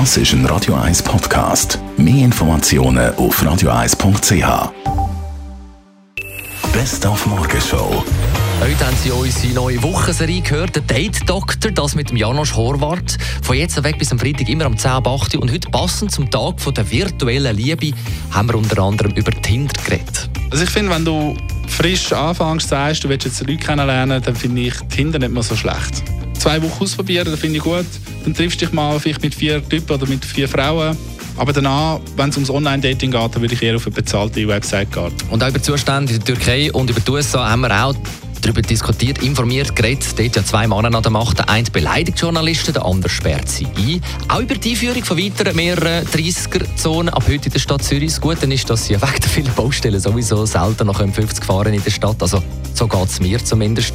Das 0.00 0.16
ist 0.16 0.32
ein 0.32 0.44
Radio 0.46 0.74
1 0.74 1.04
Podcast. 1.04 1.78
Mehr 1.96 2.24
Informationen 2.24 3.14
auf 3.14 3.40
radio1.ch. 3.40 4.72
Best 6.72 7.06
auf 7.06 7.24
Morgenshow. 7.26 8.04
Heute 8.60 8.86
haben 8.86 8.96
Sie 9.04 9.12
unsere 9.12 9.52
neue 9.52 9.80
Wochenserie 9.84 10.40
gehört, 10.40 10.74
der 10.74 10.82
Date 10.82 11.30
Doctor, 11.30 11.70
das 11.70 11.94
mit 11.94 12.10
dem 12.10 12.16
Janosch 12.16 12.56
Horvath. 12.56 13.18
Von 13.42 13.56
jetzt 13.56 13.80
weg 13.84 13.96
bis 13.96 14.10
am 14.10 14.18
Freitag 14.18 14.48
immer 14.48 14.66
um 14.66 14.76
10 14.76 14.90
Uhr 14.90 15.28
Und 15.40 15.52
heute 15.52 15.70
passend 15.70 16.10
zum 16.10 16.28
Tag 16.28 16.56
der 16.74 16.90
virtuellen 16.90 17.56
Liebe 17.56 17.92
haben 18.32 18.48
wir 18.48 18.56
unter 18.56 18.82
anderem 18.82 19.12
über 19.12 19.30
Tinder 19.30 19.80
geredet. 19.84 20.28
Also 20.50 20.64
ich 20.64 20.70
finde, 20.70 20.90
wenn 20.90 21.04
du 21.04 21.36
frisch 21.68 22.12
anfängst, 22.12 22.68
sagst, 22.68 23.04
du 23.04 23.08
willst 23.08 23.26
jetzt 23.26 23.40
Leute 23.42 23.58
kennenlernen, 23.58 24.20
dann 24.20 24.34
finde 24.34 24.62
ich 24.62 24.74
Tinder 24.88 25.20
nicht 25.20 25.30
mehr 25.30 25.44
so 25.44 25.54
schlecht. 25.54 26.02
Zwei 26.44 26.62
Wochen 26.62 26.82
ausprobieren, 26.82 27.24
das 27.30 27.40
finde 27.40 27.56
ich 27.56 27.62
gut. 27.62 27.86
Dann 28.22 28.34
triffst 28.34 28.60
du 28.60 28.66
dich 28.66 28.74
mal 28.74 29.00
vielleicht 29.00 29.22
mit 29.22 29.34
vier 29.34 29.66
Typen 29.66 29.90
oder 29.94 30.06
mit 30.06 30.22
vier 30.22 30.46
Frauen. 30.46 30.94
Aber 31.38 31.54
danach, 31.54 32.00
wenn 32.18 32.28
es 32.28 32.36
ums 32.36 32.50
Online-Dating 32.50 33.12
geht, 33.12 33.34
dann 33.34 33.40
würde 33.40 33.54
ich 33.54 33.62
eher 33.62 33.76
auf 33.76 33.86
eine 33.86 33.94
bezahlte 33.94 34.46
Website 34.46 34.92
gehen. 34.92 35.10
Und 35.30 35.42
auch 35.42 35.48
über 35.48 35.62
Zustände 35.62 36.12
in 36.12 36.18
der 36.18 36.34
Türkei 36.34 36.70
und 36.70 36.90
über 36.90 37.00
die 37.00 37.10
USA 37.10 37.48
haben 37.48 37.62
wir 37.62 37.70
auch 37.86 37.94
darüber 38.44 38.62
diskutiert, 38.62 39.22
informiert, 39.22 39.74
geredet. 39.74 40.18
Dort 40.18 40.36
ja 40.36 40.44
zwei 40.44 40.68
Männer 40.68 40.94
an 40.94 41.02
der 41.02 41.10
Macht. 41.10 41.38
Der 41.38 41.48
eine 41.48 41.68
beleidigt 41.70 42.20
Journalisten, 42.20 42.74
der 42.74 42.84
andere 42.84 43.08
sperrt 43.08 43.48
sie 43.48 43.66
ein. 43.76 44.02
Auch 44.28 44.40
über 44.40 44.54
die 44.54 44.72
Einführung 44.72 45.02
von 45.02 45.18
weiteren 45.18 45.56
mehreren 45.56 46.06
30er-Zonen 46.06 47.08
ab 47.08 47.24
heute 47.26 47.46
in 47.46 47.52
der 47.52 47.58
Stadt 47.58 47.82
Zürich. 47.82 48.10
Das 48.10 48.20
Gute 48.20 48.46
ist, 48.46 48.68
dass 48.68 48.86
sie 48.86 48.94
wegen 49.00 49.20
der 49.20 49.30
vielen 49.30 49.54
Baustellen 49.54 49.98
sowieso 49.98 50.44
selten 50.44 50.86
nach 50.86 50.98
50 50.98 51.44
fahren 51.44 51.72
in 51.72 51.82
der 51.82 51.90
Stadt. 51.90 52.20
Also 52.20 52.42
so 52.74 52.86
geht 52.86 53.08
es 53.08 53.20
mir 53.20 53.42
zumindest. 53.42 53.94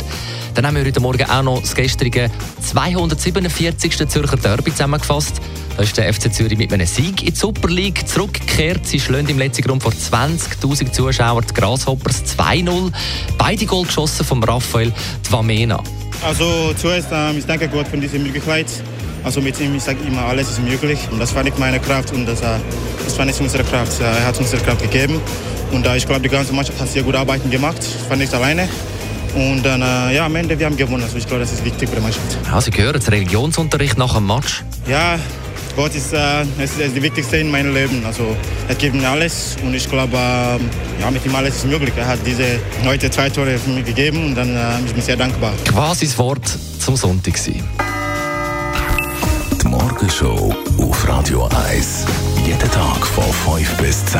Dann 0.55 0.65
haben 0.65 0.75
wir 0.75 0.85
heute 0.85 0.99
Morgen 0.99 1.29
auch 1.29 1.43
noch 1.43 1.61
das 1.61 1.75
gestrige 1.75 2.31
247. 2.61 4.09
Zürcher 4.09 4.37
Derby 4.37 4.71
zusammengefasst. 4.71 5.41
Da 5.79 5.83
ist 5.83 5.95
der 5.95 6.13
FC 6.13 6.33
Zürich 6.33 6.57
mit 6.57 6.73
einem 6.73 6.85
Sieg 6.85 7.23
in 7.23 7.33
die 7.33 7.39
Super 7.39 7.69
League 7.69 8.05
zurückgekehrt. 8.05 8.85
Sie 8.85 8.99
schlönd 8.99 9.29
im 9.29 9.39
letzten 9.39 9.61
Grund 9.61 9.81
vor 9.81 9.93
20.000 9.93 10.91
Zuschauern 10.91 11.45
die 11.49 11.53
Grasshoppers 11.53 12.21
2-0. 12.37 12.91
Beide 13.37 13.65
Goal 13.65 13.85
geschossen 13.85 14.25
von 14.25 14.43
Raphael 14.43 14.91
Dwamena. 15.29 15.81
Also 16.21 16.73
zuerst, 16.73 17.07
ähm, 17.13 17.37
ich 17.37 17.45
danke 17.45 17.69
Gott 17.69 17.87
für 17.87 17.95
diese 17.95 18.19
Möglichkeit. 18.19 18.65
Also 19.23 19.39
mit 19.39 19.57
ihm, 19.61 19.73
ich 19.73 19.83
sage 19.83 19.99
immer, 20.05 20.23
alles 20.23 20.49
ist 20.49 20.61
möglich. 20.61 20.99
Und 21.11 21.19
das 21.19 21.31
fand 21.31 21.47
ich 21.47 21.57
meine 21.57 21.79
Kraft 21.79 22.11
und 22.11 22.25
das, 22.25 22.41
äh, 22.41 22.57
das 23.05 23.15
fand 23.15 23.31
ich 23.31 23.39
unsere 23.39 23.63
Kraft. 23.63 24.01
Er 24.01 24.25
hat 24.25 24.37
uns 24.37 24.51
unsere 24.51 24.61
Kraft 24.61 24.81
gegeben. 24.81 25.21
Und 25.71 25.87
äh, 25.87 25.95
ich 25.95 26.05
glaube, 26.05 26.19
die 26.19 26.27
ganze 26.27 26.51
Mannschaft 26.51 26.77
hat 26.81 26.89
sehr 26.89 27.03
gut 27.03 27.15
Arbeiten 27.15 27.49
gemacht. 27.49 27.77
Ich 27.79 28.05
fand 28.05 28.19
nicht 28.19 28.33
alleine. 28.33 28.67
Und 29.33 29.63
dann, 29.63 29.81
äh, 29.81 30.13
ja, 30.13 30.25
am 30.25 30.35
Ende, 30.35 30.59
wir 30.59 30.65
haben 30.65 30.75
gewonnen. 30.75 31.03
Also 31.03 31.15
ich 31.15 31.25
glaube, 31.25 31.39
das 31.39 31.53
ist 31.53 31.63
wichtig 31.63 31.87
für 31.87 31.95
die 31.95 32.01
Mannschaft. 32.01 32.37
Ja, 32.47 32.59
Sie 32.59 32.71
gehören 32.71 32.99
zum 32.99 33.13
Religionsunterricht 33.13 33.97
nach 33.97 34.15
dem 34.15 34.27
Match? 34.27 34.65
Ja, 34.85 35.17
Gott 35.75 35.95
ist, 35.95 36.13
äh, 36.13 36.41
ist, 36.63 36.79
ist 36.79 36.95
die 36.95 37.01
wichtigste 37.01 37.37
in 37.37 37.51
meinem 37.51 37.73
Leben. 37.73 38.03
Also 38.05 38.35
er 38.67 38.75
gibt 38.75 38.95
mir 38.95 39.09
alles 39.09 39.55
und 39.63 39.73
ich 39.73 39.89
glaube, 39.89 40.15
äh, 40.17 41.01
ja, 41.01 41.11
mit 41.11 41.25
ihm 41.25 41.35
alles 41.35 41.55
ist 41.57 41.65
möglich. 41.65 41.93
Er 41.97 42.07
hat 42.07 42.19
diese 42.25 42.59
heute 42.85 43.09
zwei 43.09 43.29
Tore 43.29 43.57
für 43.57 43.69
mich 43.69 43.85
gegeben 43.85 44.25
und 44.27 44.35
dann 44.35 44.55
äh, 44.55 44.85
ich 44.85 44.93
bin 44.93 45.01
sehr 45.01 45.17
dankbar. 45.17 45.53
Quasi 45.65 46.05
das 46.05 46.17
Wort 46.17 46.57
zum 46.79 46.95
Sonntag 46.95 47.37
sein. 47.37 47.63
Die 49.61 49.67
Morgenshow 49.67 50.53
auf 50.79 51.07
Radio 51.07 51.49
1. 51.69 52.05
Jeden 52.45 52.71
Tag 52.71 53.05
von 53.05 53.57
5 53.57 53.77
bis 53.77 54.05
10. 54.05 54.19